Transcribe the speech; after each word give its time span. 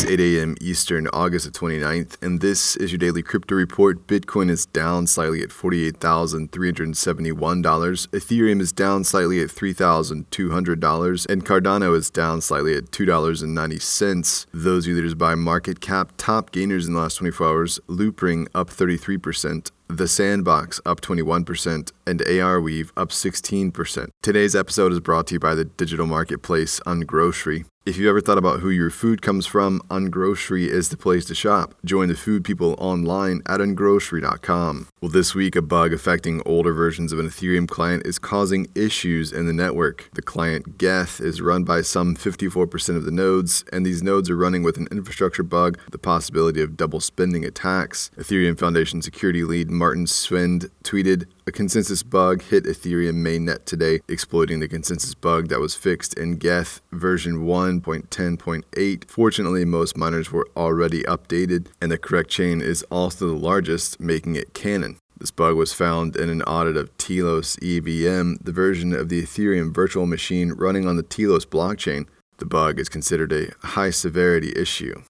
It's 0.00 0.06
8 0.08 0.20
a.m. 0.20 0.54
Eastern, 0.60 1.08
August 1.08 1.46
the 1.46 1.58
29th, 1.58 2.22
and 2.22 2.40
this 2.40 2.76
is 2.76 2.92
your 2.92 3.00
daily 3.00 3.20
crypto 3.20 3.56
report. 3.56 4.06
Bitcoin 4.06 4.48
is 4.48 4.64
down 4.64 5.08
slightly 5.08 5.42
at 5.42 5.48
$48,371. 5.48 6.46
Ethereum 7.32 8.60
is 8.60 8.70
down 8.70 9.02
slightly 9.02 9.42
at 9.42 9.48
$3,200, 9.48 11.26
and 11.26 11.44
Cardano 11.44 11.96
is 11.96 12.10
down 12.10 12.40
slightly 12.40 12.76
at 12.76 12.92
$2.90. 12.92 14.46
Those 14.52 14.86
are 14.86 14.92
leaders 14.92 15.16
by 15.16 15.34
market 15.34 15.80
cap. 15.80 16.12
Top 16.16 16.52
gainers 16.52 16.86
in 16.86 16.92
the 16.92 17.00
last 17.00 17.16
24 17.16 17.48
hours 17.48 17.80
Loopring 17.88 18.46
up 18.54 18.70
33%. 18.70 19.72
The 19.88 20.06
Sandbox 20.06 20.82
up 20.84 21.00
21% 21.00 21.92
and 22.06 22.20
Arweave 22.20 22.90
up 22.94 23.08
16%. 23.08 24.10
Today's 24.20 24.54
episode 24.54 24.92
is 24.92 25.00
brought 25.00 25.28
to 25.28 25.36
you 25.36 25.40
by 25.40 25.54
the 25.54 25.64
digital 25.64 26.06
marketplace 26.06 26.78
Ungrocery. 26.80 27.64
If 27.88 27.96
you 27.96 28.06
ever 28.10 28.20
thought 28.20 28.36
about 28.36 28.60
who 28.60 28.68
your 28.68 28.90
food 28.90 29.22
comes 29.22 29.46
from, 29.46 29.80
Ungrocery 29.88 30.68
is 30.68 30.90
the 30.90 30.96
place 30.98 31.24
to 31.24 31.34
shop. 31.34 31.74
Join 31.86 32.08
the 32.08 32.14
food 32.14 32.44
people 32.44 32.74
online 32.76 33.40
at 33.46 33.60
ungrocery.com. 33.60 34.88
Well, 35.00 35.10
this 35.10 35.34
week, 35.34 35.56
a 35.56 35.62
bug 35.62 35.94
affecting 35.94 36.42
older 36.44 36.74
versions 36.74 37.14
of 37.14 37.18
an 37.18 37.26
Ethereum 37.26 37.66
client 37.66 38.06
is 38.06 38.18
causing 38.18 38.66
issues 38.74 39.32
in 39.32 39.46
the 39.46 39.54
network. 39.54 40.10
The 40.12 40.20
client 40.20 40.76
Geth 40.76 41.18
is 41.18 41.40
run 41.40 41.64
by 41.64 41.80
some 41.80 42.14
54% 42.14 42.94
of 42.94 43.06
the 43.06 43.10
nodes, 43.10 43.64
and 43.72 43.86
these 43.86 44.02
nodes 44.02 44.28
are 44.28 44.36
running 44.36 44.62
with 44.62 44.76
an 44.76 44.88
infrastructure 44.90 45.42
bug, 45.42 45.78
the 45.90 45.96
possibility 45.96 46.60
of 46.60 46.76
double 46.76 47.00
spending 47.00 47.46
attacks. 47.46 48.10
Ethereum 48.18 48.58
Foundation 48.58 49.00
security 49.00 49.44
lead 49.44 49.70
Martin 49.70 50.04
Swende 50.04 50.70
tweeted, 50.84 51.24
a 51.48 51.50
consensus 51.50 52.02
bug 52.02 52.42
hit 52.42 52.64
Ethereum 52.64 53.22
mainnet 53.22 53.64
today, 53.64 54.00
exploiting 54.06 54.60
the 54.60 54.68
consensus 54.68 55.14
bug 55.14 55.48
that 55.48 55.60
was 55.60 55.74
fixed 55.74 56.12
in 56.12 56.36
Geth 56.36 56.82
version 56.92 57.46
1.10.8. 57.46 59.10
Fortunately, 59.10 59.64
most 59.64 59.96
miners 59.96 60.30
were 60.30 60.46
already 60.54 61.02
updated, 61.04 61.68
and 61.80 61.90
the 61.90 61.96
correct 61.96 62.28
chain 62.28 62.60
is 62.60 62.82
also 62.90 63.26
the 63.26 63.32
largest, 63.32 63.98
making 63.98 64.36
it 64.36 64.52
canon. 64.52 64.98
This 65.16 65.30
bug 65.30 65.56
was 65.56 65.72
found 65.72 66.16
in 66.16 66.28
an 66.28 66.42
audit 66.42 66.76
of 66.76 66.96
Telos 66.98 67.56
EVM, 67.62 68.34
the 68.44 68.52
version 68.52 68.92
of 68.92 69.08
the 69.08 69.22
Ethereum 69.22 69.74
virtual 69.74 70.04
machine 70.04 70.52
running 70.52 70.86
on 70.86 70.96
the 70.96 71.02
Telos 71.02 71.46
blockchain. 71.46 72.06
The 72.36 72.46
bug 72.46 72.78
is 72.78 72.90
considered 72.90 73.32
a 73.32 73.52
high 73.68 73.90
severity 73.90 74.52
issue. 74.54 75.02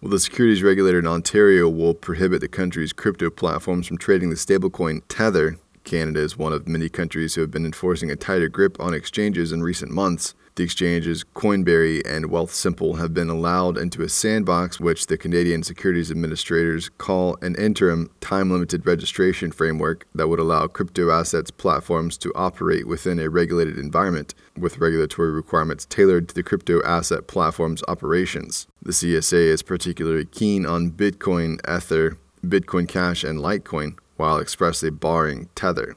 Well, 0.00 0.10
the 0.10 0.20
securities 0.20 0.62
regulator 0.62 0.98
in 0.98 1.06
Ontario 1.06 1.68
will 1.68 1.94
prohibit 1.94 2.40
the 2.40 2.48
country's 2.48 2.92
crypto 2.92 3.30
platforms 3.30 3.86
from 3.86 3.98
trading 3.98 4.30
the 4.30 4.36
stablecoin 4.36 5.02
Tether 5.08 5.58
Canada 5.86 6.20
is 6.20 6.36
one 6.36 6.52
of 6.52 6.68
many 6.68 6.90
countries 6.90 7.34
who 7.34 7.40
have 7.40 7.50
been 7.50 7.64
enforcing 7.64 8.10
a 8.10 8.16
tighter 8.16 8.48
grip 8.48 8.78
on 8.78 8.92
exchanges 8.92 9.52
in 9.52 9.62
recent 9.62 9.90
months. 9.90 10.34
The 10.56 10.64
exchanges 10.64 11.22
Coinbase 11.34 12.02
and 12.06 12.26
Wealthsimple 12.26 12.98
have 12.98 13.14
been 13.14 13.28
allowed 13.28 13.78
into 13.78 14.02
a 14.02 14.08
sandbox 14.08 14.80
which 14.80 15.06
the 15.06 15.16
Canadian 15.16 15.62
Securities 15.62 16.10
Administrators 16.10 16.88
call 16.88 17.36
an 17.40 17.54
interim 17.54 18.10
time 18.20 18.50
limited 18.50 18.86
registration 18.86 19.52
framework 19.52 20.06
that 20.14 20.28
would 20.28 20.40
allow 20.40 20.66
crypto 20.66 21.10
assets 21.10 21.50
platforms 21.50 22.18
to 22.18 22.32
operate 22.34 22.86
within 22.86 23.20
a 23.20 23.28
regulated 23.28 23.78
environment 23.78 24.34
with 24.58 24.78
regulatory 24.78 25.30
requirements 25.30 25.86
tailored 25.86 26.28
to 26.28 26.34
the 26.34 26.42
crypto 26.42 26.82
asset 26.84 27.28
platform's 27.28 27.84
operations. 27.86 28.66
The 28.82 28.92
CSA 28.92 29.48
is 29.48 29.62
particularly 29.62 30.24
keen 30.24 30.66
on 30.66 30.90
Bitcoin, 30.90 31.60
Ether, 31.68 32.16
Bitcoin 32.42 32.88
Cash, 32.88 33.24
and 33.24 33.40
Litecoin, 33.40 33.98
while 34.16 34.38
expressly 34.38 34.90
barring 34.90 35.48
Tether. 35.54 35.96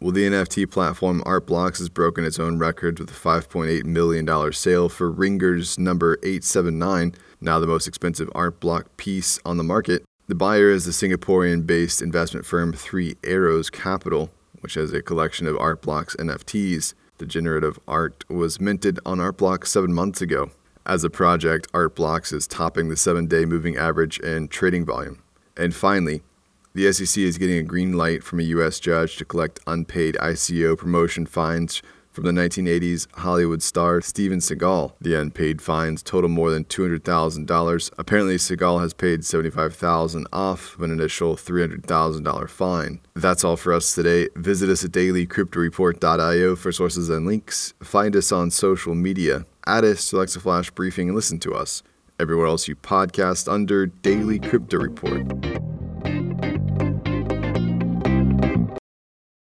Well, 0.00 0.12
the 0.12 0.28
NFT 0.28 0.70
platform 0.70 1.22
Artblocks 1.22 1.78
has 1.78 1.88
broken 1.88 2.24
its 2.24 2.38
own 2.38 2.58
record 2.58 3.00
with 3.00 3.10
a 3.10 3.14
$5.8 3.14 3.84
million 3.84 4.52
sale 4.52 4.88
for 4.88 5.10
Ringer's 5.10 5.76
number 5.76 6.14
879, 6.22 7.14
now 7.40 7.58
the 7.58 7.66
most 7.66 7.88
expensive 7.88 8.30
art 8.32 8.60
block 8.60 8.96
piece 8.96 9.40
on 9.44 9.56
the 9.56 9.64
market. 9.64 10.04
The 10.28 10.36
buyer 10.36 10.70
is 10.70 10.84
the 10.84 10.92
Singaporean 10.92 11.66
based 11.66 12.00
investment 12.00 12.46
firm 12.46 12.72
Three 12.72 13.16
Arrows 13.24 13.70
Capital, 13.70 14.30
which 14.60 14.74
has 14.74 14.92
a 14.92 15.02
collection 15.02 15.48
of 15.48 15.56
Artblocks 15.56 16.14
NFTs. 16.16 16.94
The 17.16 17.26
generative 17.26 17.78
art 17.88 18.24
was 18.28 18.60
minted 18.60 19.00
on 19.04 19.18
Artblocks 19.18 19.66
seven 19.66 19.92
months 19.92 20.20
ago. 20.20 20.52
As 20.86 21.02
a 21.02 21.10
project, 21.10 21.72
Artblocks 21.72 22.32
is 22.32 22.46
topping 22.46 22.88
the 22.88 22.96
seven 22.96 23.26
day 23.26 23.44
moving 23.44 23.76
average 23.76 24.20
in 24.20 24.46
trading 24.46 24.84
volume. 24.84 25.22
And 25.56 25.74
finally, 25.74 26.22
the 26.78 26.92
SEC 26.92 27.20
is 27.20 27.38
getting 27.38 27.58
a 27.58 27.64
green 27.64 27.94
light 27.94 28.22
from 28.22 28.38
a 28.38 28.44
U.S. 28.54 28.78
judge 28.78 29.16
to 29.16 29.24
collect 29.24 29.58
unpaid 29.66 30.16
ICO 30.20 30.78
promotion 30.78 31.26
fines 31.26 31.82
from 32.12 32.24
the 32.24 32.30
1980s 32.30 33.08
Hollywood 33.16 33.64
star 33.64 34.00
Steven 34.00 34.38
Seagal. 34.38 34.92
The 35.00 35.14
unpaid 35.14 35.60
fines 35.60 36.04
total 36.04 36.30
more 36.30 36.52
than 36.52 36.64
$200,000. 36.66 37.90
Apparently, 37.98 38.36
Seagal 38.36 38.80
has 38.80 38.94
paid 38.94 39.24
75,000 39.24 40.28
off 40.32 40.76
of 40.76 40.82
an 40.82 40.92
initial 40.92 41.34
$300,000 41.34 42.48
fine. 42.48 43.00
That's 43.16 43.42
all 43.42 43.56
for 43.56 43.72
us 43.72 43.92
today. 43.92 44.28
Visit 44.36 44.70
us 44.70 44.84
at 44.84 44.92
dailycryptoreport.io 44.92 46.54
for 46.54 46.70
sources 46.70 47.10
and 47.10 47.26
links. 47.26 47.74
Find 47.82 48.14
us 48.14 48.30
on 48.30 48.52
social 48.52 48.94
media. 48.94 49.46
Add 49.66 49.84
us 49.84 50.08
to 50.10 50.18
Alexa 50.18 50.38
Flash 50.38 50.70
Briefing 50.70 51.08
and 51.08 51.16
listen 51.16 51.40
to 51.40 51.54
us 51.54 51.82
everywhere 52.20 52.46
else 52.46 52.68
you 52.68 52.76
podcast 52.76 53.52
under 53.52 53.86
Daily 53.86 54.38
Crypto 54.38 54.78
Report. 54.78 55.57